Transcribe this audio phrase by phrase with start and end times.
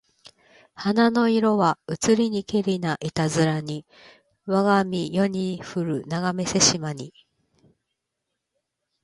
[0.73, 3.85] 花の色はうつりにけりないたづらに
[4.47, 7.13] わが身世にふるながめせしまに